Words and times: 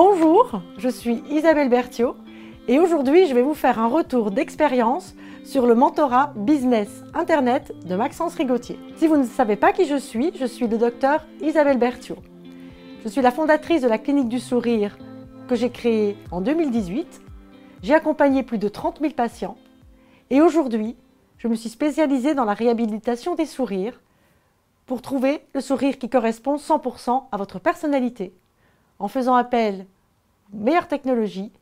Bonjour, 0.00 0.62
je 0.76 0.88
suis 0.88 1.24
Isabelle 1.28 1.68
Berthiaud 1.68 2.14
et 2.68 2.78
aujourd'hui 2.78 3.26
je 3.26 3.34
vais 3.34 3.42
vous 3.42 3.52
faire 3.52 3.80
un 3.80 3.88
retour 3.88 4.30
d'expérience 4.30 5.16
sur 5.42 5.66
le 5.66 5.74
mentorat 5.74 6.32
Business 6.36 7.02
Internet 7.14 7.74
de 7.84 7.96
Maxence 7.96 8.36
Rigotier. 8.36 8.78
Si 8.94 9.08
vous 9.08 9.16
ne 9.16 9.24
savez 9.24 9.56
pas 9.56 9.72
qui 9.72 9.86
je 9.86 9.96
suis, 9.96 10.30
je 10.38 10.46
suis 10.46 10.68
le 10.68 10.78
docteur 10.78 11.26
Isabelle 11.40 11.78
Berthiaud. 11.78 12.18
Je 13.02 13.08
suis 13.08 13.22
la 13.22 13.32
fondatrice 13.32 13.82
de 13.82 13.88
la 13.88 13.98
clinique 13.98 14.28
du 14.28 14.38
sourire 14.38 14.96
que 15.48 15.56
j'ai 15.56 15.70
créée 15.70 16.16
en 16.30 16.42
2018. 16.42 17.20
J'ai 17.82 17.94
accompagné 17.94 18.44
plus 18.44 18.58
de 18.58 18.68
30 18.68 19.00
000 19.00 19.14
patients 19.14 19.56
et 20.30 20.40
aujourd'hui 20.40 20.94
je 21.38 21.48
me 21.48 21.56
suis 21.56 21.70
spécialisée 21.70 22.34
dans 22.34 22.44
la 22.44 22.54
réhabilitation 22.54 23.34
des 23.34 23.46
sourires 23.46 24.00
pour 24.86 25.02
trouver 25.02 25.40
le 25.56 25.60
sourire 25.60 25.98
qui 25.98 26.08
correspond 26.08 26.54
100% 26.54 27.24
à 27.32 27.36
votre 27.36 27.58
personnalité 27.58 28.32
en 28.98 29.08
faisant 29.08 29.34
appel 29.34 29.86
aux 30.52 30.58
meilleures 30.58 30.88
technologies, 30.88 31.52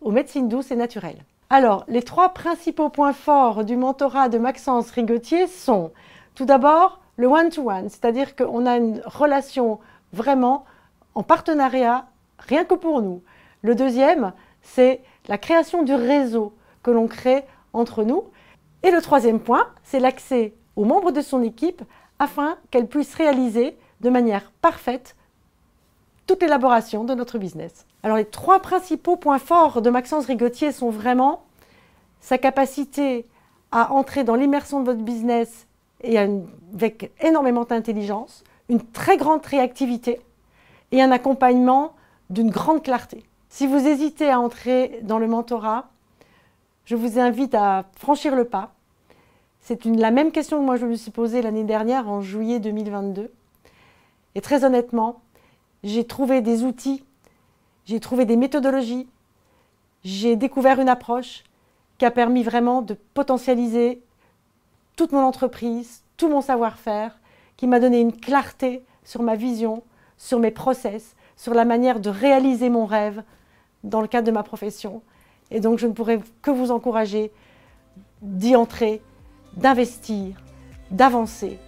aux 0.00 0.10
médecines 0.10 0.48
douces 0.48 0.70
et 0.70 0.76
naturelles. 0.76 1.24
Alors, 1.50 1.84
les 1.88 2.02
trois 2.02 2.30
principaux 2.30 2.90
points 2.90 3.12
forts 3.12 3.64
du 3.64 3.76
mentorat 3.76 4.28
de 4.28 4.38
Maxence 4.38 4.90
Rigotier 4.90 5.46
sont 5.46 5.92
tout 6.34 6.44
d'abord 6.44 7.00
le 7.16 7.26
one-to-one, 7.26 7.88
c'est-à-dire 7.88 8.36
qu'on 8.36 8.66
a 8.66 8.76
une 8.76 9.00
relation 9.04 9.80
vraiment 10.12 10.64
en 11.14 11.22
partenariat, 11.22 12.06
rien 12.38 12.64
que 12.64 12.74
pour 12.74 13.02
nous. 13.02 13.22
Le 13.62 13.74
deuxième, 13.74 14.32
c'est 14.62 15.00
la 15.26 15.38
création 15.38 15.82
du 15.82 15.94
réseau 15.94 16.54
que 16.82 16.90
l'on 16.90 17.08
crée 17.08 17.44
entre 17.72 18.04
nous. 18.04 18.24
Et 18.82 18.90
le 18.90 19.02
troisième 19.02 19.40
point, 19.40 19.66
c'est 19.82 20.00
l'accès 20.00 20.54
aux 20.76 20.84
membres 20.84 21.10
de 21.10 21.20
son 21.20 21.42
équipe 21.42 21.82
afin 22.18 22.56
qu'elle 22.70 22.86
puisse 22.86 23.14
réaliser 23.14 23.76
de 24.00 24.10
manière 24.10 24.52
parfaite 24.62 25.16
toute 26.28 26.42
l'élaboration 26.42 27.04
de 27.04 27.14
notre 27.14 27.38
business. 27.38 27.86
Alors 28.04 28.18
les 28.18 28.26
trois 28.26 28.60
principaux 28.60 29.16
points 29.16 29.38
forts 29.38 29.82
de 29.82 29.90
Maxence 29.90 30.26
Rigotier 30.26 30.70
sont 30.70 30.90
vraiment 30.90 31.42
sa 32.20 32.36
capacité 32.36 33.26
à 33.72 33.92
entrer 33.92 34.24
dans 34.24 34.34
l'immersion 34.34 34.80
de 34.80 34.84
votre 34.84 35.00
business 35.00 35.66
et 36.02 36.18
avec 36.18 37.10
énormément 37.22 37.64
d'intelligence, 37.64 38.44
une 38.68 38.82
très 38.82 39.16
grande 39.16 39.44
réactivité 39.44 40.20
et 40.92 41.02
un 41.02 41.10
accompagnement 41.10 41.94
d'une 42.28 42.50
grande 42.50 42.82
clarté. 42.82 43.24
Si 43.48 43.66
vous 43.66 43.88
hésitez 43.88 44.30
à 44.30 44.38
entrer 44.38 45.00
dans 45.02 45.18
le 45.18 45.26
mentorat, 45.26 45.88
je 46.84 46.94
vous 46.94 47.18
invite 47.18 47.54
à 47.54 47.86
franchir 47.96 48.36
le 48.36 48.44
pas. 48.44 48.74
C'est 49.60 49.86
la 49.86 50.10
même 50.10 50.30
question 50.30 50.58
que 50.58 50.64
moi 50.64 50.76
je 50.76 50.84
me 50.84 50.94
suis 50.94 51.10
posée 51.10 51.40
l'année 51.40 51.64
dernière 51.64 52.08
en 52.08 52.20
juillet 52.20 52.60
2022. 52.60 53.32
Et 54.34 54.40
très 54.42 54.64
honnêtement, 54.64 55.22
j'ai 55.82 56.04
trouvé 56.04 56.40
des 56.40 56.64
outils, 56.64 57.04
j'ai 57.84 58.00
trouvé 58.00 58.24
des 58.24 58.36
méthodologies, 58.36 59.08
j'ai 60.04 60.36
découvert 60.36 60.80
une 60.80 60.88
approche 60.88 61.44
qui 61.98 62.04
a 62.04 62.10
permis 62.10 62.42
vraiment 62.42 62.82
de 62.82 62.94
potentialiser 63.14 64.02
toute 64.96 65.12
mon 65.12 65.22
entreprise, 65.22 66.02
tout 66.16 66.28
mon 66.28 66.40
savoir-faire, 66.40 67.18
qui 67.56 67.66
m'a 67.66 67.80
donné 67.80 68.00
une 68.00 68.16
clarté 68.16 68.84
sur 69.04 69.22
ma 69.22 69.36
vision, 69.36 69.82
sur 70.16 70.38
mes 70.38 70.50
process, 70.50 71.14
sur 71.36 71.54
la 71.54 71.64
manière 71.64 72.00
de 72.00 72.10
réaliser 72.10 72.70
mon 72.70 72.86
rêve 72.86 73.22
dans 73.84 74.00
le 74.00 74.08
cadre 74.08 74.26
de 74.26 74.32
ma 74.32 74.42
profession. 74.42 75.02
Et 75.50 75.60
donc 75.60 75.78
je 75.78 75.86
ne 75.86 75.92
pourrais 75.92 76.20
que 76.42 76.50
vous 76.50 76.70
encourager 76.70 77.32
d'y 78.22 78.56
entrer, 78.56 79.00
d'investir, 79.56 80.36
d'avancer 80.90 81.58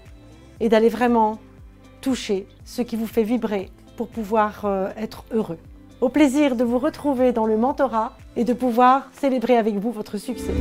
et 0.61 0.69
d'aller 0.69 0.89
vraiment 0.89 1.39
toucher 2.01 2.47
ce 2.65 2.83
qui 2.83 2.97
vous 2.97 3.07
fait 3.07 3.23
vibrer 3.23 3.71
pour 3.97 4.09
pouvoir 4.09 4.65
euh, 4.65 4.89
être 4.97 5.25
heureux. 5.33 5.59
Au 6.01 6.09
plaisir 6.09 6.57
de 6.57 6.65
vous 6.65 6.79
retrouver 6.79 7.33
dans 7.33 7.47
le 7.47 7.57
mentorat 7.57 8.13
et 8.37 8.45
de 8.45 8.53
pouvoir 8.53 9.11
célébrer 9.13 9.57
avec 9.57 9.77
vous 9.77 9.93
votre 9.93 10.17
succès. 10.17 10.55